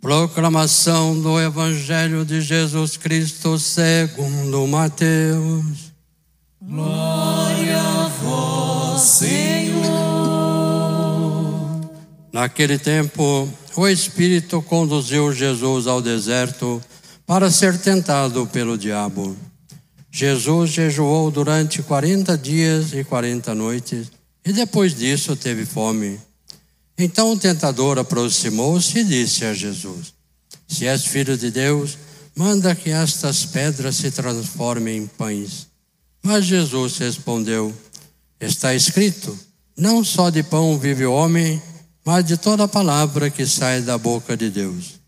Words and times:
Proclamação 0.00 1.20
do 1.20 1.38
Evangelho 1.38 2.24
de 2.24 2.40
Jesus 2.40 2.96
Cristo 2.96 3.58
segundo 3.58 4.66
Mateus. 4.66 5.92
Glória 6.62 7.78
a 7.78 8.08
vós, 8.08 9.02
Senhor. 9.02 9.90
Naquele 12.32 12.78
tempo, 12.78 13.46
o 13.76 13.86
Espírito 13.86 14.62
conduziu 14.62 15.34
Jesus 15.34 15.86
ao 15.86 16.00
deserto 16.00 16.82
para 17.26 17.50
ser 17.50 17.78
tentado 17.78 18.46
pelo 18.46 18.78
diabo. 18.78 19.36
Jesus 20.10 20.70
jejuou 20.70 21.30
durante 21.30 21.82
quarenta 21.82 22.38
dias 22.38 22.94
e 22.94 23.04
quarenta 23.04 23.54
noites 23.54 24.10
e 24.46 24.50
depois 24.50 24.94
disso 24.94 25.36
teve 25.36 25.66
fome. 25.66 26.18
Então 27.02 27.32
o 27.32 27.38
tentador 27.38 27.98
aproximou-se 27.98 28.98
e 28.98 29.04
disse 29.04 29.46
a 29.46 29.54
Jesus: 29.54 30.12
Se 30.68 30.86
és 30.86 31.06
filho 31.06 31.34
de 31.34 31.50
Deus, 31.50 31.96
manda 32.36 32.74
que 32.74 32.90
estas 32.90 33.46
pedras 33.46 33.96
se 33.96 34.10
transformem 34.10 34.98
em 34.98 35.06
pães. 35.06 35.66
Mas 36.22 36.44
Jesus 36.44 36.98
respondeu: 36.98 37.74
Está 38.38 38.74
escrito: 38.74 39.34
Não 39.74 40.04
só 40.04 40.28
de 40.28 40.42
pão 40.42 40.78
vive 40.78 41.06
o 41.06 41.12
homem, 41.14 41.62
mas 42.04 42.22
de 42.22 42.36
toda 42.36 42.68
palavra 42.68 43.30
que 43.30 43.46
sai 43.46 43.80
da 43.80 43.96
boca 43.96 44.36
de 44.36 44.50
Deus. 44.50 45.00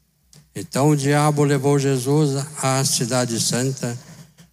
Então 0.56 0.88
o 0.88 0.96
diabo 0.96 1.44
levou 1.44 1.78
Jesus 1.78 2.42
à 2.62 2.82
cidade 2.86 3.38
santa, 3.38 3.98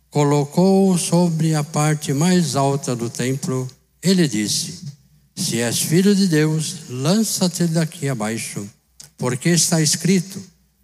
colocou-o 0.09 0.97
sobre 0.97 1.55
a 1.55 1.63
parte 1.63 2.11
mais 2.11 2.57
alta 2.57 2.93
do 2.93 3.09
templo. 3.09 3.65
Ele 4.03 4.27
disse: 4.27 4.98
se 5.39 5.61
és 5.61 5.79
filho 5.79 6.13
de 6.13 6.27
Deus, 6.27 6.75
lança-te 6.89 7.65
daqui 7.65 8.09
abaixo, 8.09 8.67
porque 9.17 9.49
está 9.49 9.81
escrito: 9.81 10.41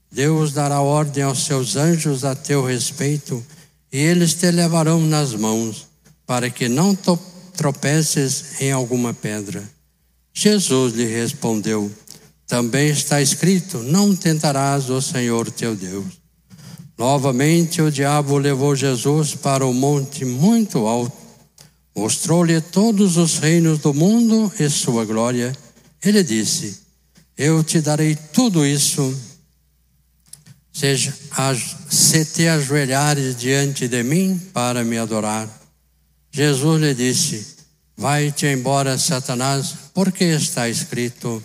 Deus 0.09 0.53
dará 0.53 0.79
ordem 0.79 1.23
aos 1.23 1.45
seus 1.45 1.75
anjos 1.75 2.23
a 2.23 2.33
teu 2.33 2.65
respeito, 2.65 3.45
e 3.91 3.97
eles 3.97 4.33
te 4.33 4.49
levarão 4.49 5.01
nas 5.01 5.33
mãos, 5.33 5.87
para 6.25 6.49
que 6.49 6.69
não 6.69 6.97
tropeces 7.55 8.61
em 8.61 8.71
alguma 8.71 9.13
pedra. 9.13 9.61
Jesus 10.33 10.93
lhe 10.93 11.05
respondeu: 11.05 11.91
Também 12.47 12.89
está 12.89 13.21
escrito: 13.21 13.79
Não 13.79 14.15
tentarás 14.15 14.89
o 14.89 15.01
Senhor 15.01 15.51
teu 15.51 15.75
Deus. 15.75 16.05
Novamente 16.97 17.81
o 17.81 17.91
diabo 17.91 18.37
levou 18.37 18.73
Jesus 18.73 19.35
para 19.35 19.65
um 19.65 19.73
monte 19.73 20.23
muito 20.23 20.87
alto 20.87 21.24
Mostrou-lhe 21.95 22.59
todos 22.59 23.15
os 23.15 23.37
reinos 23.37 23.79
do 23.79 23.93
mundo 23.93 24.51
e 24.59 24.69
sua 24.69 25.05
glória. 25.05 25.55
Ele 26.03 26.21
disse: 26.23 26.81
Eu 27.37 27.63
te 27.63 27.79
darei 27.79 28.15
tudo 28.15 28.65
isso, 28.65 29.17
seja, 30.73 31.13
se 31.89 32.25
te 32.25 32.47
ajoelhares 32.47 33.37
diante 33.37 33.87
de 33.87 34.03
mim 34.03 34.37
para 34.53 34.83
me 34.83 34.97
adorar. 34.97 35.49
Jesus 36.31 36.81
lhe 36.81 36.93
disse: 36.93 37.55
Vai-te 37.95 38.45
embora, 38.47 38.97
Satanás, 38.97 39.73
porque 39.93 40.25
está 40.25 40.67
escrito: 40.67 41.41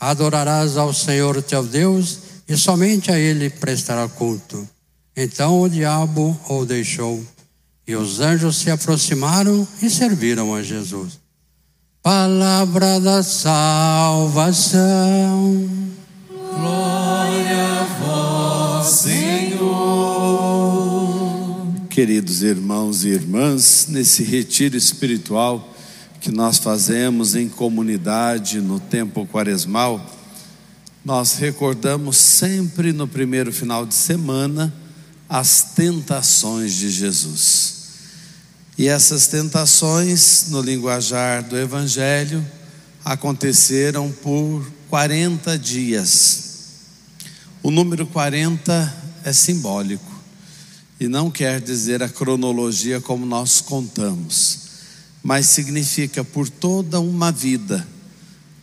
Adorarás 0.00 0.76
ao 0.76 0.92
Senhor 0.92 1.40
teu 1.40 1.64
Deus 1.64 2.18
e 2.48 2.56
somente 2.56 3.12
a 3.12 3.18
ele 3.18 3.48
prestará 3.48 4.08
culto. 4.08 4.68
Então 5.16 5.62
o 5.62 5.68
diabo 5.68 6.36
o 6.48 6.64
deixou 6.64 7.24
e 7.86 7.94
os 7.94 8.20
anjos 8.20 8.56
se 8.56 8.70
aproximaram 8.70 9.68
e 9.82 9.90
serviram 9.90 10.54
a 10.54 10.62
Jesus. 10.62 11.20
Palavra 12.02 12.98
da 13.00 13.22
salvação. 13.22 14.80
Glória 16.28 17.80
a 17.80 17.84
vós, 18.00 18.86
Senhor. 18.88 19.64
Queridos 21.90 22.42
irmãos 22.42 23.04
e 23.04 23.08
irmãs, 23.08 23.86
nesse 23.88 24.22
retiro 24.24 24.76
espiritual 24.76 25.72
que 26.20 26.30
nós 26.30 26.58
fazemos 26.58 27.34
em 27.34 27.48
comunidade 27.48 28.60
no 28.60 28.80
tempo 28.80 29.26
quaresmal, 29.26 30.04
nós 31.04 31.36
recordamos 31.36 32.16
sempre 32.16 32.92
no 32.92 33.06
primeiro 33.06 33.52
final 33.52 33.84
de 33.84 33.94
semana 33.94 34.72
as 35.28 35.62
tentações 35.74 36.74
de 36.74 36.90
Jesus. 36.90 37.74
E 38.76 38.88
essas 38.88 39.26
tentações, 39.26 40.46
no 40.48 40.60
linguajar 40.60 41.42
do 41.42 41.56
Evangelho, 41.56 42.44
aconteceram 43.04 44.10
por 44.10 44.66
40 44.88 45.58
dias. 45.58 46.44
O 47.62 47.70
número 47.70 48.06
40 48.06 48.94
é 49.24 49.32
simbólico 49.32 50.12
e 50.98 51.08
não 51.08 51.30
quer 51.30 51.60
dizer 51.60 52.02
a 52.02 52.08
cronologia 52.08 53.00
como 53.00 53.26
nós 53.26 53.60
contamos, 53.60 54.58
mas 55.22 55.46
significa 55.46 56.22
por 56.24 56.48
toda 56.48 57.00
uma 57.00 57.30
vida, 57.32 57.86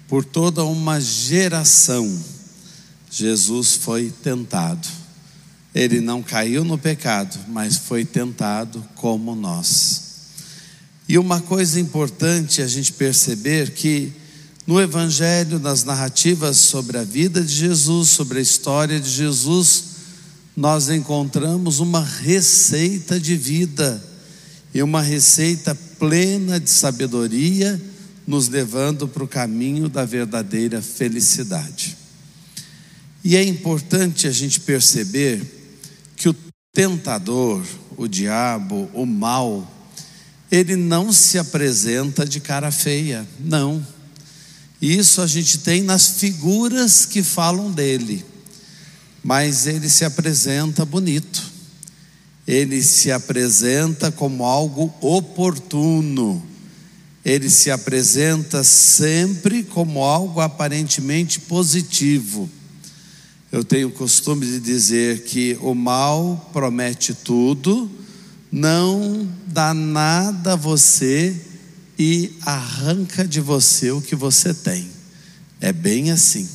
por 0.08 0.24
toda 0.24 0.64
uma 0.64 1.00
geração, 1.00 2.22
Jesus 3.10 3.76
foi 3.76 4.12
tentado. 4.24 5.01
Ele 5.74 6.02
não 6.02 6.22
caiu 6.22 6.64
no 6.64 6.78
pecado, 6.78 7.40
mas 7.48 7.78
foi 7.78 8.04
tentado 8.04 8.84
como 8.96 9.36
nós. 9.36 10.12
E 11.08 11.18
uma 11.18 11.42
coisa 11.42 11.80
importante 11.80 12.62
a 12.62 12.68
gente 12.68 12.94
perceber 12.94 13.72
que 13.72 14.14
no 14.68 14.80
Evangelho, 14.80 15.60
nas 15.60 15.84
narrativas 15.84 16.58
sobre 16.58 16.98
a 16.98 17.04
vida 17.04 17.42
de 17.42 17.54
Jesus, 17.54 18.10
sobre 18.10 18.40
a 18.40 18.42
história 18.42 19.00
de 19.00 19.10
Jesus, 19.10 19.84
nós 20.56 20.90
encontramos 20.90 21.80
uma 21.80 22.04
receita 22.04 23.20
de 23.20 23.36
vida 23.36 24.02
e 24.74 24.84
uma 24.84 25.02
receita 25.02 25.76
plena 25.98 26.60
de 26.60 26.70
sabedoria, 26.70 27.82
nos 28.28 28.48
levando 28.48 29.08
para 29.08 29.24
o 29.24 29.28
caminho 29.28 29.90
da 29.90 30.06
verdadeira 30.06 30.82
felicidade. 30.82 31.98
E 33.24 33.36
é 33.36 33.44
importante 33.44 34.28
a 34.28 34.32
gente 34.32 34.60
perceber 34.60 35.61
tentador, 36.74 37.66
o 37.98 38.08
diabo, 38.08 38.90
o 38.94 39.06
mal, 39.06 39.70
ele 40.50 40.78
não 40.78 41.12
se 41.12 41.38
apresenta 41.38 42.26
de 42.26 42.40
cara 42.40 42.72
feia, 42.72 43.28
não. 43.40 43.86
Isso 44.82 45.22
a 45.22 45.28
gente 45.28 45.60
tem 45.60 45.82
nas 45.82 46.08
figuras 46.08 47.06
que 47.06 47.22
falam 47.22 47.72
dele, 47.72 48.24
mas 49.22 49.68
ele 49.68 49.90
se 49.90 50.06
apresenta 50.06 50.86
bonito, 50.86 51.44
ele 52.48 52.82
se 52.82 53.12
apresenta 53.12 54.10
como 54.10 54.46
algo 54.46 54.94
oportuno, 55.02 56.42
ele 57.24 57.50
se 57.50 57.70
apresenta 57.70 58.64
sempre 58.64 59.62
como 59.64 60.04
algo 60.04 60.40
aparentemente 60.40 61.38
positivo. 61.42 62.50
Eu 63.52 63.66
tenho 63.66 63.90
o 63.90 63.92
costume 63.92 64.46
de 64.46 64.62
dizer 64.62 65.24
que 65.24 65.58
o 65.60 65.76
mal 65.76 66.50
promete 66.54 67.14
tudo, 67.14 67.92
não 68.50 69.30
dá 69.46 69.74
nada 69.74 70.54
a 70.54 70.56
você 70.56 71.36
e 72.00 72.32
arranca 72.46 73.28
de 73.28 73.42
você 73.42 73.92
o 73.92 74.02
que 74.02 74.16
você 74.16 74.54
tem. 74.54 74.88
É 75.60 75.74
bem 75.74 76.12
assim. 76.12 76.48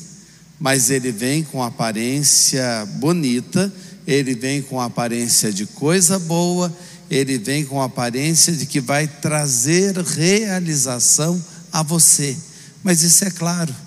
Mas 0.59 0.89
ele 0.89 1.11
vem 1.11 1.43
com 1.43 1.61
aparência 1.61 2.83
bonita, 2.95 3.71
ele 4.07 4.33
vem 4.33 4.63
com 4.63 4.81
aparência 4.81 5.53
de 5.53 5.67
coisa 5.67 6.17
boa, 6.17 6.75
ele 7.11 7.37
vem 7.37 7.63
com 7.63 7.79
aparência 7.79 8.51
de 8.51 8.65
que 8.65 8.81
vai 8.81 9.07
trazer 9.07 9.95
realização 9.99 11.39
a 11.71 11.83
você. 11.83 12.35
Mas 12.83 13.03
isso 13.03 13.23
é 13.23 13.29
claro 13.29 13.86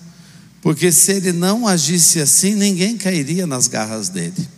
porque 0.62 0.92
se 0.92 1.12
ele 1.12 1.32
não 1.32 1.66
agisse 1.66 2.20
assim, 2.20 2.54
ninguém 2.54 2.96
cairia 2.96 3.46
nas 3.46 3.66
garras 3.66 4.08
dele, 4.08 4.48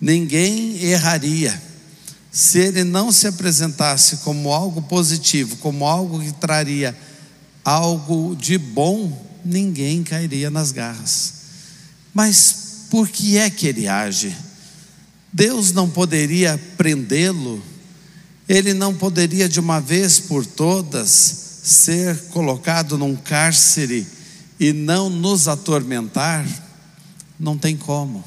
ninguém 0.00 0.82
erraria. 0.82 1.62
Se 2.32 2.58
ele 2.58 2.84
não 2.84 3.10
se 3.10 3.26
apresentasse 3.26 4.18
como 4.18 4.52
algo 4.52 4.82
positivo, 4.82 5.56
como 5.56 5.86
algo 5.86 6.20
que 6.20 6.32
traria 6.32 6.96
algo 7.64 8.36
de 8.36 8.56
bom, 8.58 9.26
ninguém 9.44 10.02
cairia 10.02 10.50
nas 10.50 10.70
garras. 10.70 11.34
Mas 12.14 12.86
por 12.90 13.08
que 13.08 13.36
é 13.36 13.50
que 13.50 13.66
ele 13.66 13.88
age? 13.88 14.36
Deus 15.32 15.72
não 15.72 15.90
poderia 15.90 16.60
prendê-lo, 16.76 17.62
ele 18.48 18.72
não 18.72 18.94
poderia 18.94 19.48
de 19.48 19.58
uma 19.58 19.80
vez 19.80 20.20
por 20.20 20.46
todas 20.46 21.10
ser 21.62 22.16
colocado 22.28 22.96
num 22.96 23.16
cárcere 23.16 24.06
e 24.58 24.72
não 24.72 25.10
nos 25.10 25.48
atormentar, 25.48 26.46
não 27.38 27.58
tem 27.58 27.76
como, 27.76 28.24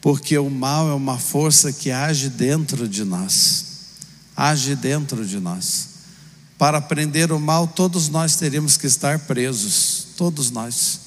porque 0.00 0.36
o 0.36 0.50
mal 0.50 0.88
é 0.88 0.94
uma 0.94 1.18
força 1.18 1.72
que 1.72 1.90
age 1.90 2.28
dentro 2.28 2.88
de 2.88 3.04
nós, 3.04 3.66
age 4.36 4.74
dentro 4.76 5.26
de 5.26 5.38
nós. 5.38 5.94
Para 6.58 6.80
prender 6.80 7.32
o 7.32 7.40
mal, 7.40 7.66
todos 7.66 8.08
nós 8.08 8.36
teríamos 8.36 8.76
que 8.76 8.86
estar 8.86 9.18
presos, 9.20 10.08
todos 10.16 10.50
nós. 10.50 11.00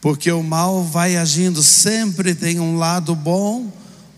Porque 0.00 0.30
o 0.30 0.42
mal 0.42 0.84
vai 0.84 1.16
agindo, 1.16 1.62
sempre 1.62 2.34
tem 2.34 2.60
um 2.60 2.76
lado 2.76 3.14
bom, 3.14 3.72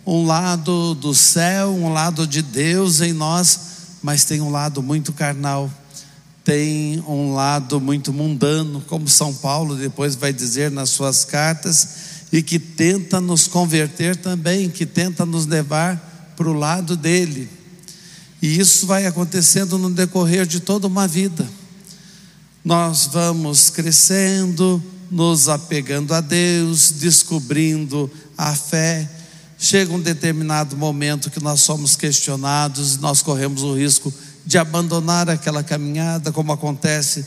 um 0.05 0.27
lado 0.27 0.95
do 0.95 1.15
céu, 1.15 1.71
um 1.71 1.93
lado 1.93 2.27
de 2.27 2.43
Deus 2.43 3.01
em 3.01 3.13
nós, 3.13 3.61
mas 4.03 4.25
tem 4.25 4.41
um 4.41 4.51
lado 4.51 4.83
muito 4.83 5.13
carnal, 5.13 5.71
tem 6.51 7.01
um 7.07 7.33
lado 7.33 7.81
muito 7.81 8.13
mundano, 8.13 8.83
como 8.89 9.09
São 9.09 9.33
Paulo 9.33 9.77
depois 9.77 10.17
vai 10.17 10.33
dizer 10.33 10.69
nas 10.69 10.91
suas 10.91 11.25
cartas, 11.25 11.89
e 12.33 12.43
que 12.43 12.59
tenta 12.59 13.21
nos 13.21 13.47
converter 13.47 14.17
também, 14.17 14.69
que 14.69 14.85
tenta 14.85 15.25
nos 15.25 15.47
levar 15.47 16.35
para 16.37 16.49
o 16.49 16.53
lado 16.53 16.97
dele. 16.97 17.49
E 18.43 18.59
isso 18.59 18.85
vai 18.85 19.07
acontecendo 19.07 19.79
no 19.79 19.91
decorrer 19.91 20.45
de 20.45 20.59
toda 20.59 20.89
uma 20.89 21.07
vida. 21.07 21.49
Nós 22.65 23.07
vamos 23.13 23.71
crescendo, 23.71 24.83
nos 25.09 25.49
apegando 25.49 26.13
a 26.13 26.21
Deus, 26.21 26.91
descobrindo 26.91 28.11
a 28.37 28.57
fé. 28.57 29.09
Chega 29.57 29.93
um 29.93 30.01
determinado 30.01 30.77
momento 30.77 31.31
que 31.31 31.41
nós 31.41 31.61
somos 31.61 31.95
questionados, 31.95 32.99
nós 32.99 33.23
corremos 33.23 33.63
o 33.63 33.77
risco 33.77 34.13
de 34.13 34.30
abandonar 34.59 35.29
aquela 35.29 35.63
caminhada, 35.63 36.33
como 36.33 36.53
acontece 36.53 37.25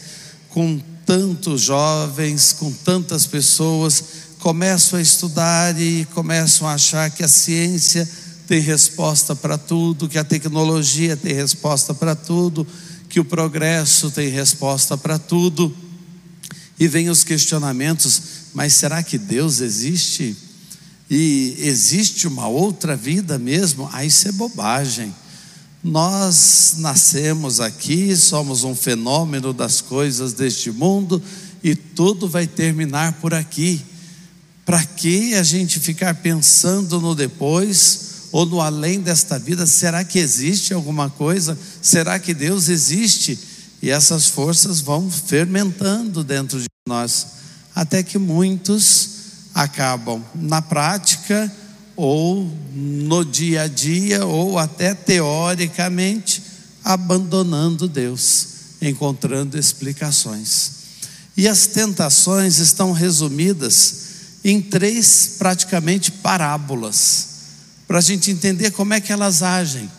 com 0.50 0.80
tantos 1.06 1.62
jovens, 1.62 2.54
com 2.54 2.72
tantas 2.72 3.26
pessoas, 3.26 4.04
começam 4.40 5.00
a 5.00 5.02
estudar 5.02 5.80
e 5.80 6.06
começam 6.14 6.68
a 6.68 6.74
achar 6.74 7.10
que 7.10 7.24
a 7.24 7.28
ciência 7.28 8.08
tem 8.48 8.60
resposta 8.60 9.36
para 9.36 9.58
tudo, 9.58 10.10
que 10.10 10.18
a 10.18 10.24
tecnologia 10.24 11.16
tem 11.16 11.34
resposta 11.34 11.94
para 11.94 12.16
tudo, 12.16 12.68
que 13.10 13.20
o 13.20 13.26
progresso 13.26 14.12
tem 14.12 14.30
resposta 14.30 14.98
para 14.98 15.18
tudo. 15.18 15.76
E 16.80 16.88
vem 16.88 17.10
os 17.10 17.24
questionamentos: 17.24 18.22
mas 18.54 18.74
será 18.74 19.02
que 19.02 19.18
Deus 19.18 19.62
existe? 19.62 20.36
E 21.10 21.56
existe 21.60 22.28
uma 22.28 22.48
outra 22.48 22.96
vida 22.96 23.38
mesmo? 23.38 23.90
Ah, 23.92 24.04
isso 24.04 24.28
é 24.28 24.32
bobagem. 24.32 25.14
Nós 25.84 26.76
nascemos 26.78 27.60
aqui, 27.60 28.16
somos 28.16 28.64
um 28.64 28.74
fenômeno 28.74 29.54
das 29.54 29.82
coisas 29.82 30.32
deste 30.32 30.72
mundo 30.72 31.22
e 31.64 31.76
tudo 31.76 32.28
vai 32.28 32.48
terminar 32.48 33.14
por 33.14 33.34
aqui. 33.34 33.82
Para 34.66 34.84
que 34.84 35.34
a 35.34 35.44
gente 35.44 35.80
ficar 35.80 36.16
pensando 36.16 37.02
no 37.02 37.14
depois? 37.14 38.14
ou 38.34 38.48
no 38.48 38.60
além 38.60 39.00
desta 39.00 39.38
vida, 39.38 39.68
será 39.68 40.04
que 40.04 40.18
existe 40.18 40.74
alguma 40.74 41.08
coisa? 41.08 41.56
Será 41.80 42.18
que 42.18 42.34
Deus 42.34 42.68
existe? 42.68 43.38
E 43.80 43.92
essas 43.92 44.26
forças 44.26 44.82
vão 44.82 45.08
fermentando 45.08 46.24
dentro 46.24 46.60
de 46.60 46.66
nós, 46.90 47.28
até 47.76 48.02
que 48.02 48.18
muitos 48.18 49.10
acabam 49.54 50.26
na 50.34 50.64
prática 50.64 51.54
ou 51.96 52.50
no 52.74 53.24
dia 53.24 53.64
a 53.64 53.68
dia 53.68 54.26
ou 54.26 54.58
até 54.58 54.94
teoricamente 54.94 56.42
abandonando 56.84 57.88
Deus, 57.88 58.48
encontrando 58.82 59.58
explicações. 59.58 60.72
E 61.36 61.48
as 61.48 61.68
tentações 61.68 62.60
estão 62.60 62.92
resumidas 62.92 64.04
em 64.44 64.62
três 64.62 65.36
praticamente 65.38 66.12
parábolas 66.12 67.28
para 67.88 68.00
a 68.00 68.02
gente 68.02 68.32
entender 68.32 68.72
como 68.72 68.94
é 68.94 69.00
que 69.00 69.12
elas 69.12 69.42
agem, 69.42 69.90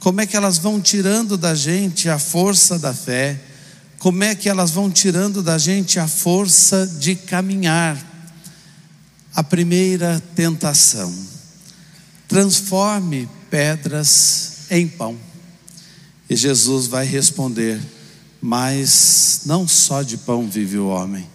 como 0.00 0.20
é 0.20 0.26
que 0.26 0.36
elas 0.36 0.58
vão 0.58 0.80
tirando 0.80 1.36
da 1.36 1.54
gente 1.54 2.08
a 2.08 2.18
força 2.18 2.78
da 2.78 2.94
fé, 2.94 3.40
como 3.98 4.24
é 4.24 4.34
que 4.34 4.48
elas 4.48 4.70
vão 4.70 4.90
tirando 4.90 5.42
da 5.42 5.58
gente 5.58 5.98
a 5.98 6.08
força 6.08 6.86
de 6.98 7.14
caminhar. 7.14 8.11
A 9.34 9.42
primeira 9.42 10.22
tentação: 10.34 11.12
transforme 12.28 13.28
pedras 13.50 14.66
em 14.70 14.88
pão. 14.88 15.18
E 16.28 16.36
Jesus 16.36 16.86
vai 16.86 17.04
responder: 17.04 17.80
Mas 18.40 19.42
não 19.44 19.66
só 19.68 20.02
de 20.02 20.16
pão 20.16 20.48
vive 20.48 20.78
o 20.78 20.88
homem, 20.88 21.28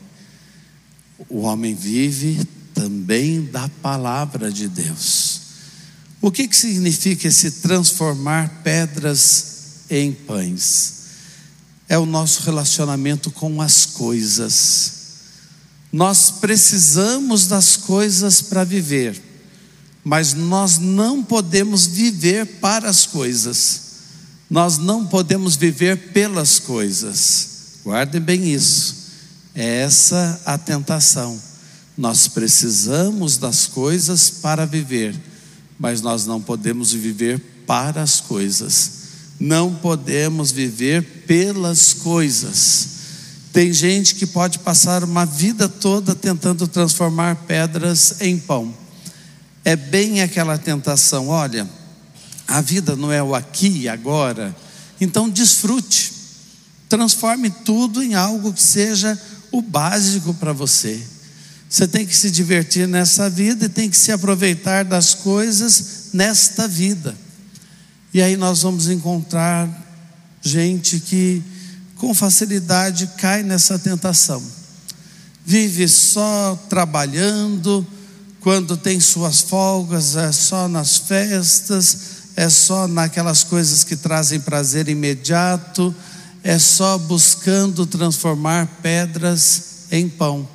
o 1.30 1.42
homem 1.42 1.74
vive 1.76 2.48
também 2.74 3.46
da 3.46 3.68
palavra 3.82 4.52
de 4.52 4.68
Deus. 4.68 5.42
O 6.22 6.32
que, 6.32 6.48
que 6.48 6.56
significa 6.56 7.28
esse 7.28 7.52
transformar 7.52 8.62
pedras 8.64 9.84
em 9.90 10.12
pães? 10.12 10.94
É 11.88 11.98
o 11.98 12.06
nosso 12.06 12.44
relacionamento 12.44 13.32
com 13.32 13.62
as 13.62 13.86
coisas. 13.86 14.97
Nós 15.92 16.32
precisamos 16.32 17.48
das 17.48 17.78
coisas 17.78 18.42
para 18.42 18.64
viver, 18.64 19.22
mas 20.04 20.34
nós 20.34 20.78
não 20.78 21.24
podemos 21.24 21.88
viver 21.88 22.46
para 22.46 22.90
as 22.90 23.06
coisas, 23.06 23.82
nós 24.50 24.78
não 24.78 25.06
podemos 25.06 25.56
viver 25.56 26.12
pelas 26.12 26.60
coisas. 26.60 27.80
Guardem 27.84 28.22
bem 28.22 28.54
isso, 28.54 28.96
é 29.56 29.82
essa 29.82 30.42
a 30.46 30.58
tentação. 30.58 31.42
Nós 31.98 32.28
precisamos 32.28 33.38
das 33.38 33.66
coisas 33.66 34.30
para 34.30 34.66
viver 34.66 35.16
mas 35.80 36.02
nós 36.02 36.26
não 36.26 36.42
podemos 36.42 36.92
viver 36.92 37.40
para 37.66 38.02
as 38.02 38.20
coisas, 38.20 38.92
não 39.40 39.76
podemos 39.76 40.52
viver 40.52 41.04
pelas 41.28 41.94
coisas. 41.94 42.97
Tem 43.58 43.74
gente 43.74 44.14
que 44.14 44.28
pode 44.28 44.60
passar 44.60 45.04
uma 45.04 45.26
vida 45.26 45.68
toda 45.68 46.14
tentando 46.14 46.68
transformar 46.68 47.38
pedras 47.48 48.22
em 48.22 48.38
pão. 48.38 48.72
É 49.66 49.76
bem 49.76 50.22
aquela 50.22 50.60
tentação, 50.60 51.30
olha, 51.30 51.68
a 52.48 52.62
vida 52.62 52.96
não 52.96 53.12
é 53.12 53.24
o 53.24 53.34
aqui 53.34 53.68
e 53.68 53.90
agora, 53.90 54.56
então 55.02 55.28
desfrute, 55.28 56.14
transforme 56.88 57.50
tudo 57.50 58.04
em 58.04 58.14
algo 58.14 58.54
que 58.54 58.62
seja 58.62 59.20
o 59.52 59.60
básico 59.60 60.36
para 60.36 60.54
você. 60.54 61.02
Você 61.68 61.88
tem 61.88 62.06
que 62.06 62.16
se 62.16 62.30
divertir 62.30 62.88
nessa 62.88 63.28
vida 63.28 63.66
e 63.66 63.70
tem 63.70 63.90
que 63.90 63.98
se 63.98 64.12
aproveitar 64.12 64.86
das 64.86 65.16
coisas 65.16 66.10
nesta 66.14 66.68
vida. 66.68 67.18
E 68.14 68.22
aí 68.22 68.38
nós 68.38 68.62
vamos 68.62 68.88
encontrar 68.88 69.68
gente 70.44 71.00
que 71.00 71.42
com 71.98 72.14
facilidade 72.14 73.08
cai 73.18 73.44
nessa 73.44 73.78
tentação. 73.78 74.44
Vive 75.46 75.88
só 75.88 76.58
trabalhando, 76.70 77.86
quando 78.40 78.78
tem 78.78 79.00
suas 79.00 79.42
folgas, 79.42 80.16
é 80.16 80.32
só 80.32 80.68
nas 80.68 80.98
festas, 80.98 81.98
é 82.36 82.50
só 82.50 82.88
naquelas 82.88 83.44
coisas 83.44 83.84
que 83.84 83.96
trazem 83.96 84.40
prazer 84.40 84.90
imediato, 84.90 85.96
é 86.44 86.60
só 86.60 86.98
buscando 86.98 87.86
transformar 87.86 88.68
pedras 88.82 89.88
em 89.92 90.08
pão 90.08 90.48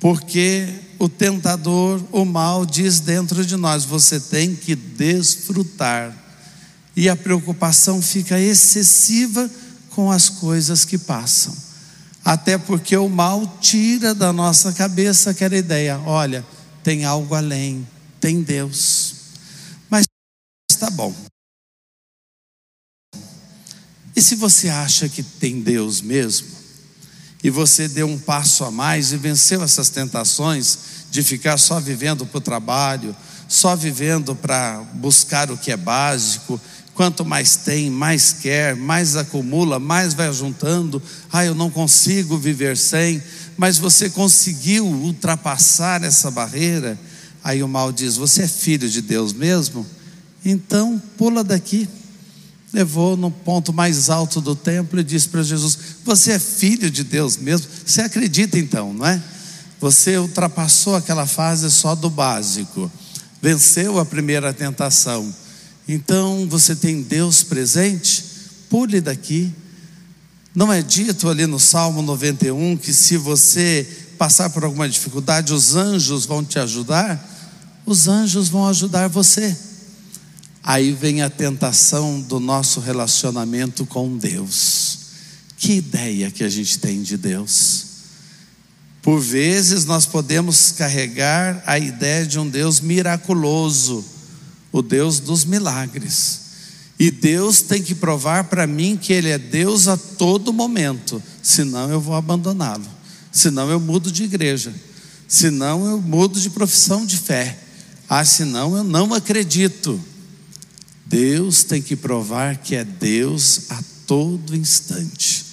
porque 0.00 0.66
o 0.98 1.08
tentador, 1.08 2.02
o 2.10 2.24
mal, 2.24 2.64
diz 2.64 2.98
dentro 3.00 3.44
de 3.44 3.54
nós: 3.56 3.84
você 3.84 4.18
tem 4.18 4.56
que 4.56 4.74
desfrutar. 4.74 6.16
E 6.96 7.08
a 7.08 7.14
preocupação 7.14 8.02
fica 8.02 8.40
excessiva 8.40 9.48
com 10.00 10.10
as 10.10 10.30
coisas 10.30 10.86
que 10.86 10.96
passam. 10.96 11.54
Até 12.24 12.56
porque 12.56 12.96
o 12.96 13.06
mal 13.06 13.46
tira 13.60 14.14
da 14.14 14.32
nossa 14.32 14.72
cabeça 14.72 15.28
aquela 15.28 15.54
ideia: 15.54 15.98
olha, 15.98 16.42
tem 16.82 17.04
algo 17.04 17.34
além, 17.34 17.86
tem 18.18 18.40
Deus. 18.40 19.14
Mas 19.90 20.06
está 20.70 20.88
bom. 20.88 21.14
E 24.16 24.22
se 24.22 24.34
você 24.36 24.70
acha 24.70 25.06
que 25.06 25.22
tem 25.22 25.60
Deus 25.60 26.00
mesmo? 26.00 26.60
e 27.42 27.48
você 27.48 27.88
deu 27.88 28.06
um 28.06 28.18
passo 28.18 28.64
a 28.64 28.70
mais 28.70 29.12
e 29.12 29.16
venceu 29.16 29.62
essas 29.62 29.88
tentações 29.88 30.78
de 31.10 31.22
ficar 31.22 31.56
só 31.56 31.80
vivendo 31.80 32.26
para 32.26 32.38
o 32.38 32.40
trabalho, 32.40 33.16
só 33.48 33.74
vivendo 33.74 34.34
para 34.34 34.82
buscar 34.94 35.50
o 35.50 35.56
que 35.56 35.72
é 35.72 35.76
básico. 35.76 36.60
Quanto 37.00 37.24
mais 37.24 37.56
tem, 37.56 37.88
mais 37.88 38.30
quer, 38.30 38.76
mais 38.76 39.16
acumula, 39.16 39.78
mais 39.78 40.12
vai 40.12 40.30
juntando. 40.34 41.02
Ah, 41.32 41.42
eu 41.42 41.54
não 41.54 41.70
consigo 41.70 42.36
viver 42.36 42.76
sem. 42.76 43.22
Mas 43.56 43.78
você 43.78 44.10
conseguiu 44.10 44.84
ultrapassar 44.84 46.04
essa 46.04 46.30
barreira. 46.30 47.00
Aí 47.42 47.62
o 47.62 47.68
mal 47.68 47.90
diz: 47.90 48.18
Você 48.18 48.42
é 48.42 48.46
filho 48.46 48.86
de 48.86 49.00
Deus 49.00 49.32
mesmo? 49.32 49.86
Então 50.44 51.00
pula 51.16 51.42
daqui 51.42 51.88
levou 52.70 53.16
no 53.16 53.30
ponto 53.30 53.72
mais 53.72 54.10
alto 54.10 54.38
do 54.38 54.54
templo 54.54 55.00
e 55.00 55.02
disse 55.02 55.30
para 55.30 55.42
Jesus: 55.42 55.78
Você 56.04 56.32
é 56.32 56.38
filho 56.38 56.90
de 56.90 57.02
Deus 57.02 57.38
mesmo? 57.38 57.66
Você 57.82 58.02
acredita 58.02 58.58
então, 58.58 58.92
não 58.92 59.06
é? 59.06 59.22
Você 59.80 60.18
ultrapassou 60.18 60.96
aquela 60.96 61.26
fase 61.26 61.70
só 61.70 61.94
do 61.94 62.10
básico, 62.10 62.92
venceu 63.40 63.98
a 63.98 64.04
primeira 64.04 64.52
tentação. 64.52 65.34
Então 65.92 66.46
você 66.48 66.76
tem 66.76 67.02
Deus 67.02 67.42
presente? 67.42 68.24
Pule 68.68 69.00
daqui. 69.00 69.52
Não 70.54 70.72
é 70.72 70.80
dito 70.82 71.28
ali 71.28 71.48
no 71.48 71.58
Salmo 71.58 72.00
91 72.00 72.76
que 72.76 72.92
se 72.92 73.16
você 73.16 73.84
passar 74.16 74.50
por 74.50 74.62
alguma 74.62 74.88
dificuldade, 74.88 75.52
os 75.52 75.74
anjos 75.74 76.26
vão 76.26 76.44
te 76.44 76.60
ajudar? 76.60 77.28
Os 77.84 78.06
anjos 78.06 78.48
vão 78.48 78.68
ajudar 78.68 79.08
você. 79.08 79.56
Aí 80.62 80.92
vem 80.92 81.22
a 81.22 81.30
tentação 81.30 82.20
do 82.20 82.38
nosso 82.38 82.78
relacionamento 82.78 83.84
com 83.84 84.16
Deus. 84.16 84.98
Que 85.56 85.72
ideia 85.72 86.30
que 86.30 86.44
a 86.44 86.48
gente 86.48 86.78
tem 86.78 87.02
de 87.02 87.16
Deus? 87.16 87.86
Por 89.02 89.18
vezes 89.18 89.84
nós 89.86 90.06
podemos 90.06 90.70
carregar 90.70 91.64
a 91.66 91.80
ideia 91.80 92.24
de 92.24 92.38
um 92.38 92.48
Deus 92.48 92.78
miraculoso, 92.78 94.04
o 94.72 94.82
Deus 94.82 95.20
dos 95.20 95.44
milagres. 95.44 96.40
E 96.98 97.10
Deus 97.10 97.62
tem 97.62 97.82
que 97.82 97.94
provar 97.94 98.44
para 98.44 98.66
mim 98.66 98.96
que 98.96 99.12
Ele 99.12 99.30
é 99.30 99.38
Deus 99.38 99.88
a 99.88 99.96
todo 99.96 100.52
momento, 100.52 101.22
senão 101.42 101.90
eu 101.90 102.00
vou 102.00 102.14
abandoná-lo, 102.14 102.86
senão 103.32 103.70
eu 103.70 103.80
mudo 103.80 104.12
de 104.12 104.24
igreja, 104.24 104.74
senão 105.26 105.86
eu 105.88 106.00
mudo 106.00 106.38
de 106.38 106.50
profissão 106.50 107.06
de 107.06 107.16
fé, 107.16 107.58
ah, 108.06 108.24
senão 108.24 108.76
eu 108.76 108.84
não 108.84 109.14
acredito. 109.14 109.98
Deus 111.06 111.64
tem 111.64 111.80
que 111.80 111.96
provar 111.96 112.58
que 112.58 112.76
é 112.76 112.84
Deus 112.84 113.62
a 113.70 113.82
todo 114.06 114.54
instante. 114.54 115.46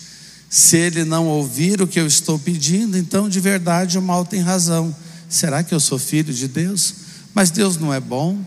Se 0.49 0.75
ele 0.77 1.05
não 1.05 1.27
ouvir 1.27 1.81
o 1.81 1.87
que 1.87 1.99
eu 1.99 2.07
estou 2.07 2.37
pedindo, 2.37 2.97
então 2.97 3.29
de 3.29 3.39
verdade 3.39 3.97
o 3.97 4.01
mal 4.01 4.25
tem 4.25 4.41
razão. 4.41 4.93
Será 5.29 5.63
que 5.63 5.73
eu 5.73 5.79
sou 5.79 5.97
filho 5.97 6.33
de 6.33 6.47
Deus? 6.47 6.93
Mas 7.33 7.51
Deus 7.51 7.77
não 7.77 7.93
é 7.93 7.99
bom? 7.99 8.37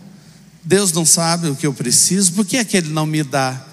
Deus 0.63 0.91
não 0.91 1.05
sabe 1.05 1.49
o 1.49 1.55
que 1.55 1.65
eu 1.65 1.73
preciso? 1.73 2.33
Por 2.33 2.45
que 2.45 2.57
é 2.57 2.63
que 2.63 2.77
Ele 2.77 2.89
não 2.89 3.05
me 3.05 3.23
dá? 3.23 3.65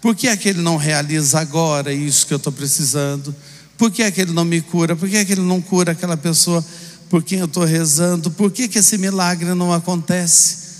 Por 0.00 0.14
que 0.14 0.28
é 0.28 0.36
que 0.36 0.48
Ele 0.48 0.60
não 0.60 0.76
realiza 0.76 1.40
agora 1.40 1.92
isso 1.92 2.26
que 2.26 2.32
eu 2.32 2.38
estou 2.38 2.52
precisando? 2.52 3.34
Por 3.76 3.90
que 3.90 4.02
é 4.02 4.10
que 4.10 4.20
Ele 4.20 4.32
não 4.32 4.44
me 4.44 4.60
cura? 4.60 4.94
Por 4.94 5.08
que 5.08 5.16
é 5.16 5.24
que 5.24 5.32
Ele 5.32 5.40
não 5.40 5.60
cura 5.60 5.92
aquela 5.92 6.16
pessoa 6.16 6.64
por 7.08 7.22
quem 7.22 7.40
eu 7.40 7.46
estou 7.46 7.64
rezando? 7.64 8.30
Por 8.30 8.50
que, 8.50 8.68
que 8.68 8.78
esse 8.78 8.96
milagre 8.96 9.52
não 9.54 9.72
acontece? 9.72 10.70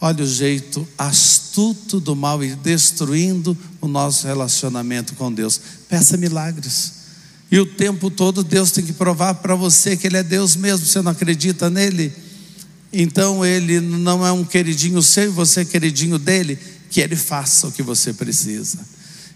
Olha 0.00 0.24
o 0.24 0.26
jeito 0.26 0.86
astuto 0.98 2.00
do 2.00 2.16
mal 2.16 2.42
e 2.42 2.54
destruindo 2.56 3.56
o 3.80 3.86
nosso 3.86 4.26
relacionamento 4.26 5.14
com 5.14 5.32
Deus. 5.32 5.60
Peça 5.88 6.16
milagres. 6.16 7.04
E 7.50 7.58
o 7.58 7.66
tempo 7.66 8.10
todo 8.10 8.42
Deus 8.42 8.70
tem 8.70 8.84
que 8.84 8.92
provar 8.92 9.34
para 9.34 9.54
você 9.54 9.96
que 9.96 10.06
Ele 10.06 10.16
é 10.16 10.22
Deus 10.22 10.56
mesmo. 10.56 10.86
Você 10.86 11.00
não 11.00 11.12
acredita 11.12 11.70
nele? 11.70 12.12
Então 12.96 13.44
Ele 13.44 13.80
não 13.80 14.24
é 14.24 14.30
um 14.30 14.44
queridinho 14.44 15.02
seu 15.02 15.24
e 15.24 15.28
você 15.28 15.62
é 15.62 15.64
queridinho 15.64 16.16
dele. 16.16 16.56
Que 16.88 17.00
Ele 17.00 17.16
faça 17.16 17.66
o 17.66 17.72
que 17.72 17.82
você 17.82 18.12
precisa. 18.12 18.78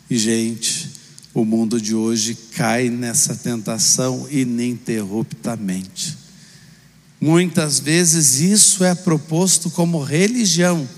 E, 0.08 0.16
gente, 0.16 0.90
o 1.34 1.44
mundo 1.44 1.80
de 1.80 1.92
hoje 1.92 2.38
cai 2.54 2.88
nessa 2.88 3.34
tentação 3.34 4.28
ininterruptamente. 4.30 6.16
Muitas 7.20 7.80
vezes 7.80 8.38
isso 8.38 8.84
é 8.84 8.94
proposto 8.94 9.68
como 9.70 10.00
religião. 10.00 10.88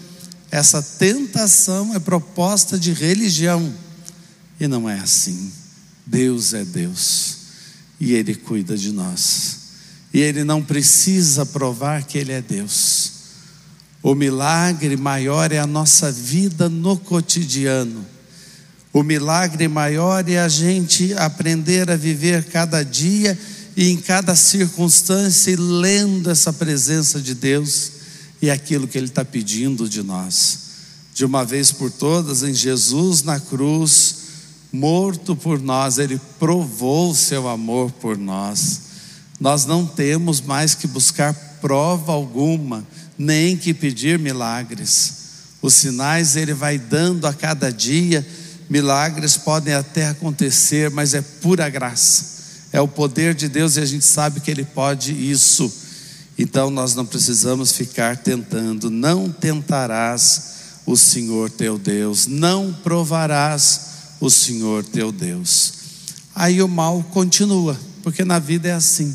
Essa 0.51 0.83
tentação 0.83 1.95
é 1.95 1.99
proposta 1.99 2.79
de 2.79 2.93
religião. 2.93 3.73
E 4.61 4.69
não 4.69 4.87
é 4.87 4.99
assim. 4.99 5.51
Deus 6.05 6.53
é 6.53 6.63
Deus. 6.63 7.37
E 7.99 8.13
Ele 8.13 8.35
cuida 8.35 8.77
de 8.77 8.93
nós. 8.93 9.60
E 10.13 10.21
Ele 10.21 10.45
não 10.45 10.63
precisa 10.63 11.47
provar 11.47 12.05
que 12.05 12.19
Ele 12.19 12.33
é 12.33 12.43
Deus. 12.43 13.13
O 14.03 14.15
milagre 14.15 14.97
maior 14.97 15.53
é 15.53 15.59
a 15.59 15.67
nossa 15.67 16.11
vida 16.11 16.69
no 16.69 16.97
cotidiano. 16.97 18.05
O 18.93 19.03
milagre 19.03 19.69
maior 19.69 20.29
é 20.29 20.39
a 20.39 20.49
gente 20.49 21.15
aprender 21.15 21.91
a 21.91 21.97
viver 21.97 22.45
cada 22.45 22.83
dia 22.83 23.39
e 23.77 23.89
em 23.89 23.97
cada 23.97 24.35
circunstância, 24.35 25.55
lendo 25.59 26.29
essa 26.29 26.53
presença 26.53 27.21
de 27.21 27.35
Deus 27.35 27.93
e 28.43 28.51
aquilo 28.51 28.89
que 28.89 28.99
Ele 28.99 29.07
está 29.07 29.25
pedindo 29.25 29.89
de 29.89 30.03
nós. 30.03 30.59
De 31.15 31.25
uma 31.25 31.45
vez 31.45 31.71
por 31.71 31.91
todas, 31.91 32.43
em 32.43 32.55
Jesus 32.55 33.23
na 33.23 33.39
cruz, 33.39 34.17
morto 34.73 35.37
por 35.37 35.61
nós, 35.61 35.99
Ele 35.99 36.21
provou 36.39 37.11
o 37.11 37.15
seu 37.15 37.49
amor 37.49 37.93
por 37.93 38.17
nós. 38.19 38.90
Nós 39.41 39.65
não 39.65 39.87
temos 39.87 40.41
mais 40.41 40.75
que 40.75 40.87
buscar 40.87 41.35
prova 41.61 42.13
alguma, 42.13 42.87
nem 43.19 43.57
que 43.57 43.75
pedir 43.75 44.19
milagres. 44.19 45.15
Os 45.63 45.75
sinais 45.75 46.37
Ele 46.37 46.55
vai 46.55 46.79
dando 46.79 47.27
a 47.27 47.35
cada 47.35 47.73
dia, 47.73 48.27
milagres 48.69 49.37
podem 49.37 49.75
até 49.75 50.09
acontecer, 50.09 50.91
mas 50.91 51.15
é 51.15 51.23
pura 51.23 51.69
graça 51.69 52.31
é 52.73 52.81
o 52.81 52.89
poder 52.89 53.35
de 53.35 53.49
Deus 53.49 53.77
e 53.77 53.81
a 53.81 53.87
gente 53.87 54.05
sabe 54.05 54.41
que 54.41 54.51
Ele 54.51 54.65
pode 54.65 55.13
isso. 55.13 55.71
Então 56.39 56.71
nós 56.71 56.95
não 56.95 57.05
precisamos 57.05 57.73
ficar 57.73 58.17
tentando. 58.17 58.91
Não 58.91 59.31
tentarás 59.31 60.51
o 60.87 60.97
Senhor 60.97 61.51
teu 61.51 61.79
Deus, 61.79 62.27
não 62.27 62.73
provarás 62.73 63.81
o 64.21 64.31
Senhor 64.31 64.85
teu 64.85 65.13
Deus. 65.13 65.73
Aí 66.35 66.63
o 66.63 66.69
mal 66.69 67.03
continua, 67.03 67.79
porque 68.03 68.25
na 68.25 68.39
vida 68.39 68.69
é 68.69 68.73
assim. 68.73 69.15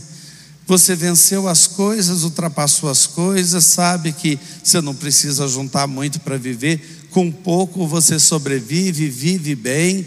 Você 0.67 0.95
venceu 0.95 1.47
as 1.47 1.67
coisas, 1.67 2.23
ultrapassou 2.23 2.89
as 2.89 3.05
coisas, 3.05 3.63
sabe 3.65 4.11
que 4.11 4.39
você 4.63 4.81
não 4.81 4.95
precisa 4.95 5.47
juntar 5.47 5.87
muito 5.87 6.19
para 6.19 6.37
viver, 6.37 7.07
com 7.11 7.31
pouco 7.31 7.87
você 7.87 8.17
sobrevive, 8.17 9.09
vive 9.09 9.55
bem 9.55 10.05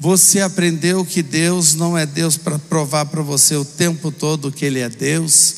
você 0.00 0.40
aprendeu 0.40 1.04
que 1.04 1.22
Deus 1.22 1.74
não 1.74 1.98
é 1.98 2.06
Deus 2.06 2.36
para 2.36 2.56
provar 2.58 3.06
para 3.06 3.20
você 3.20 3.56
o 3.56 3.64
tempo 3.64 4.12
todo 4.12 4.52
que 4.52 4.64
Ele 4.64 4.78
é 4.78 4.88
Deus, 4.88 5.56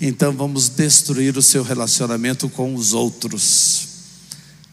então 0.00 0.32
vamos 0.32 0.68
destruir 0.68 1.36
o 1.36 1.42
seu 1.42 1.62
relacionamento 1.64 2.48
com 2.48 2.74
os 2.74 2.92
outros. 2.92 3.88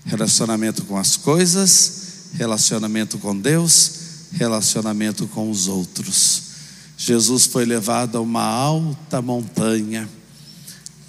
Relacionamento 0.05 0.83
com 0.83 0.97
as 0.97 1.15
coisas, 1.15 1.93
relacionamento 2.33 3.17
com 3.17 3.37
Deus, 3.37 3.91
relacionamento 4.33 5.27
com 5.27 5.49
os 5.49 5.67
outros. 5.67 6.50
Jesus 7.03 7.47
foi 7.47 7.65
levado 7.65 8.15
a 8.15 8.21
uma 8.21 8.43
alta 8.43 9.23
montanha, 9.23 10.07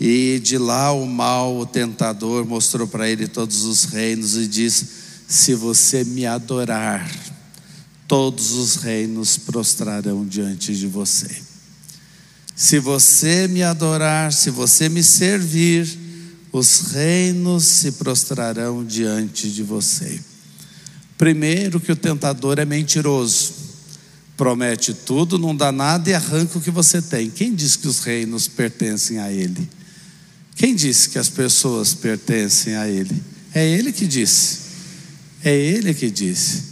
e 0.01 0.41
de 0.43 0.57
lá 0.57 0.91
o 0.91 1.07
mal, 1.07 1.59
o 1.59 1.67
tentador, 1.67 2.47
mostrou 2.47 2.89
para 2.89 3.11
ele 3.11 3.29
todos 3.29 3.65
os 3.65 3.85
reinos 3.85 4.35
e 4.39 4.47
disse: 4.49 4.89
Se 5.29 5.55
você 5.55 6.03
me 6.03 6.25
adorar, 6.25 7.07
todos 8.09 8.53
os 8.53 8.77
reinos 8.77 9.37
prostrarão 9.37 10.25
diante 10.25 10.75
de 10.75 10.87
você. 10.87 11.29
Se 12.57 12.79
você 12.79 13.47
me 13.47 13.63
adorar, 13.63 14.33
se 14.33 14.49
você 14.49 14.89
me 14.89 15.03
servir, 15.03 15.87
os 16.51 16.93
reinos 16.93 17.65
se 17.65 17.93
prostrarão 17.93 18.83
diante 18.83 19.53
de 19.53 19.63
você. 19.63 20.19
Primeiro, 21.19 21.79
que 21.79 21.93
o 21.93 21.97
tentador 21.97 22.59
é 22.59 22.65
mentiroso, 22.65 23.62
promete 24.43 24.93
tudo, 24.93 25.39
não 25.39 25.55
dá 25.55 25.71
nada 25.71 26.11
e 26.11 26.15
arranca 26.15 26.59
o 26.59 26.61
que 26.61 26.69
você 26.73 27.01
tem. 27.01 27.31
Quem 27.31 27.55
disse 27.55 27.79
que 27.79 27.87
os 27.87 28.01
reinos 28.01 28.49
pertencem 28.49 29.21
a 29.21 29.31
ele? 29.31 29.71
Quem 30.57 30.75
disse 30.75 31.11
que 31.11 31.17
as 31.17 31.29
pessoas 31.29 31.95
pertencem 31.95 32.75
a 32.75 32.89
ele? 32.89 33.23
É 33.55 33.65
ele 33.65 33.93
que 33.93 34.05
disse. 34.05 34.59
É 35.45 35.57
ele 35.57 35.95
que 35.95 36.11
disse. 36.11 36.65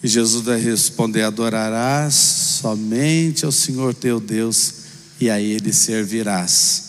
E 0.00 0.06
Jesus 0.06 0.44
vai 0.44 0.60
responder: 0.60 1.22
Adorarás 1.22 2.14
somente 2.14 3.44
ao 3.44 3.50
Senhor 3.50 3.92
teu 3.92 4.20
Deus, 4.20 4.74
e 5.20 5.28
a 5.28 5.40
Ele 5.40 5.72
servirás. 5.72 6.84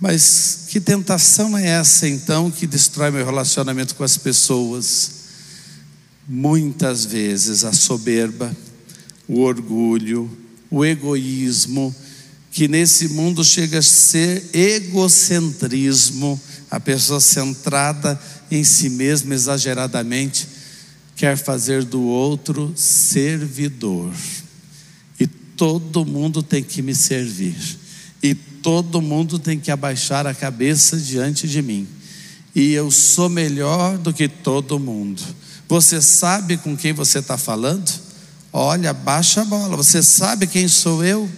Mas 0.00 0.68
que 0.70 0.80
tentação 0.80 1.56
é 1.58 1.66
essa 1.66 2.08
então 2.08 2.50
que 2.50 2.66
destrói 2.66 3.10
meu 3.10 3.26
relacionamento 3.26 3.94
com 3.94 4.04
as 4.04 4.16
pessoas? 4.16 5.10
Muitas 6.26 7.04
vezes 7.04 7.62
a 7.62 7.74
soberba, 7.74 8.56
o 9.30 9.42
orgulho, 9.42 10.28
o 10.68 10.84
egoísmo, 10.84 11.94
que 12.50 12.66
nesse 12.66 13.10
mundo 13.10 13.44
chega 13.44 13.78
a 13.78 13.82
ser 13.82 14.44
egocentrismo, 14.52 16.38
a 16.68 16.80
pessoa 16.80 17.20
centrada 17.20 18.20
em 18.50 18.64
si 18.64 18.90
mesma 18.90 19.32
exageradamente 19.32 20.48
quer 21.14 21.36
fazer 21.36 21.84
do 21.84 22.02
outro 22.02 22.72
servidor. 22.74 24.12
E 25.18 25.28
todo 25.28 26.04
mundo 26.04 26.42
tem 26.42 26.64
que 26.64 26.82
me 26.82 26.94
servir. 26.94 27.54
E 28.20 28.34
todo 28.34 29.00
mundo 29.00 29.38
tem 29.38 29.60
que 29.60 29.70
abaixar 29.70 30.26
a 30.26 30.34
cabeça 30.34 30.96
diante 30.96 31.46
de 31.46 31.62
mim. 31.62 31.86
E 32.52 32.72
eu 32.72 32.90
sou 32.90 33.28
melhor 33.28 33.96
do 33.96 34.12
que 34.12 34.26
todo 34.26 34.80
mundo. 34.80 35.22
Você 35.68 36.02
sabe 36.02 36.56
com 36.56 36.76
quem 36.76 36.92
você 36.92 37.20
está 37.20 37.38
falando? 37.38 38.09
Olha, 38.52 38.92
baixa 38.92 39.42
a 39.42 39.44
bola. 39.44 39.76
Você 39.76 40.02
sabe 40.02 40.46
quem 40.46 40.68
sou 40.68 41.04
eu? 41.04 41.30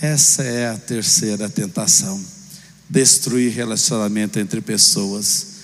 Essa 0.00 0.42
é 0.42 0.68
a 0.68 0.76
terceira 0.76 1.48
tentação: 1.48 2.22
destruir 2.88 3.52
relacionamento 3.52 4.38
entre 4.38 4.60
pessoas 4.60 5.54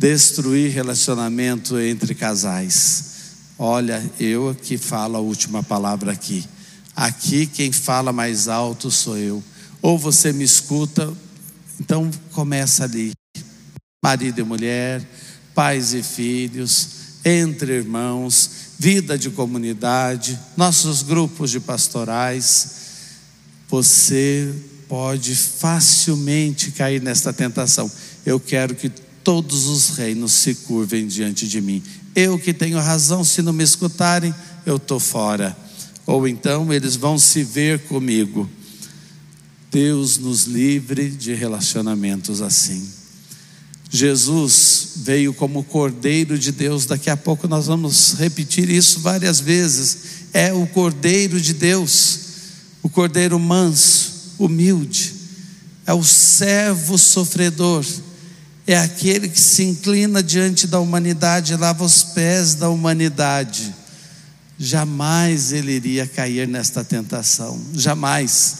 destruir 0.00 0.72
relacionamento 0.72 1.78
entre 1.78 2.14
casais. 2.14 3.04
Olha, 3.58 4.02
eu 4.18 4.56
que 4.62 4.78
falo 4.78 5.18
a 5.18 5.20
última 5.20 5.62
palavra 5.62 6.10
aqui. 6.10 6.42
Aqui 6.96 7.46
quem 7.46 7.70
fala 7.70 8.10
mais 8.10 8.48
alto 8.48 8.90
sou 8.90 9.18
eu. 9.18 9.42
Ou 9.82 9.98
você 9.98 10.32
me 10.32 10.42
escuta, 10.42 11.12
então 11.78 12.10
começa 12.32 12.84
ali. 12.84 13.12
Marido 14.02 14.40
e 14.40 14.42
mulher, 14.42 15.06
pais 15.54 15.92
e 15.92 16.02
filhos, 16.02 16.88
entre 17.24 17.72
irmãos, 17.72 18.50
vida 18.78 19.18
de 19.18 19.30
comunidade, 19.30 20.38
nossos 20.56 21.02
grupos 21.02 21.50
de 21.50 21.60
pastorais. 21.60 22.78
Você 23.68 24.52
pode 24.88 25.34
facilmente 25.36 26.72
cair 26.72 27.00
nesta 27.00 27.32
tentação. 27.32 27.90
Eu 28.24 28.40
quero 28.40 28.74
que 28.74 28.88
todos 29.22 29.66
os 29.66 29.90
reinos 29.96 30.32
se 30.32 30.54
curvem 30.54 31.06
diante 31.06 31.46
de 31.46 31.60
mim. 31.60 31.82
Eu 32.14 32.38
que 32.38 32.52
tenho 32.52 32.78
razão, 32.78 33.22
se 33.22 33.42
não 33.42 33.52
me 33.52 33.62
escutarem, 33.62 34.34
eu 34.66 34.76
estou 34.76 34.98
fora. 34.98 35.56
Ou 36.06 36.26
então 36.26 36.72
eles 36.72 36.96
vão 36.96 37.18
se 37.18 37.44
ver 37.44 37.80
comigo. 37.80 38.48
Deus 39.70 40.18
nos 40.18 40.44
livre 40.44 41.08
de 41.08 41.32
relacionamentos 41.34 42.42
assim. 42.42 42.99
Jesus 43.92 44.92
veio 44.98 45.34
como 45.34 45.64
Cordeiro 45.64 46.38
de 46.38 46.52
Deus, 46.52 46.86
daqui 46.86 47.10
a 47.10 47.16
pouco 47.16 47.48
nós 47.48 47.66
vamos 47.66 48.14
repetir 48.16 48.70
isso 48.70 49.00
várias 49.00 49.40
vezes. 49.40 49.98
É 50.32 50.52
o 50.52 50.64
Cordeiro 50.68 51.40
de 51.40 51.52
Deus, 51.52 52.20
o 52.82 52.88
Cordeiro 52.88 53.36
manso, 53.38 54.36
humilde, 54.38 55.12
é 55.84 55.92
o 55.92 56.04
servo 56.04 56.96
sofredor. 56.96 57.84
É 58.64 58.78
aquele 58.78 59.28
que 59.28 59.40
se 59.40 59.64
inclina 59.64 60.22
diante 60.22 60.68
da 60.68 60.78
humanidade, 60.78 61.56
lava 61.56 61.84
os 61.84 62.04
pés 62.04 62.54
da 62.54 62.68
humanidade. 62.68 63.74
Jamais 64.56 65.50
ele 65.50 65.72
iria 65.72 66.06
cair 66.06 66.46
nesta 66.46 66.84
tentação, 66.84 67.60
jamais, 67.74 68.56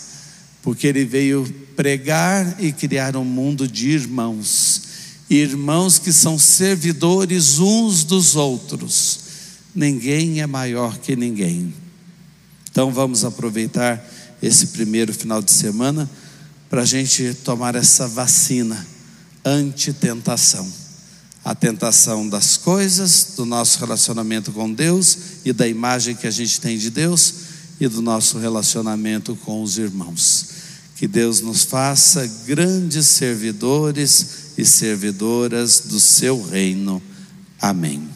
porque 0.60 0.88
ele 0.88 1.04
veio 1.04 1.44
pregar 1.76 2.56
e 2.58 2.72
criar 2.72 3.16
um 3.16 3.24
mundo 3.24 3.68
de 3.68 3.90
irmãos, 3.90 4.89
irmãos 5.30 5.98
que 5.98 6.12
são 6.12 6.36
servidores 6.36 7.60
uns 7.60 8.02
dos 8.02 8.34
outros. 8.34 9.20
Ninguém 9.72 10.40
é 10.40 10.46
maior 10.46 10.98
que 10.98 11.14
ninguém. 11.14 11.72
Então 12.70 12.92
vamos 12.92 13.24
aproveitar 13.24 14.04
esse 14.42 14.68
primeiro 14.68 15.14
final 15.14 15.40
de 15.40 15.52
semana 15.52 16.10
para 16.68 16.82
a 16.82 16.84
gente 16.84 17.34
tomar 17.44 17.76
essa 17.76 18.08
vacina 18.08 18.86
antitentação. 19.44 20.70
A 21.44 21.54
tentação 21.54 22.28
das 22.28 22.56
coisas, 22.56 23.32
do 23.36 23.46
nosso 23.46 23.78
relacionamento 23.78 24.52
com 24.52 24.70
Deus 24.72 25.16
e 25.44 25.52
da 25.52 25.66
imagem 25.66 26.14
que 26.14 26.26
a 26.26 26.30
gente 26.30 26.60
tem 26.60 26.76
de 26.76 26.90
Deus 26.90 27.34
e 27.80 27.88
do 27.88 28.02
nosso 28.02 28.38
relacionamento 28.38 29.34
com 29.36 29.62
os 29.62 29.78
irmãos. 29.78 30.69
Que 31.00 31.08
Deus 31.08 31.40
nos 31.40 31.64
faça 31.64 32.30
grandes 32.46 33.06
servidores 33.06 34.52
e 34.58 34.66
servidoras 34.66 35.80
do 35.86 35.98
seu 35.98 36.46
reino. 36.46 37.02
Amém. 37.58 38.09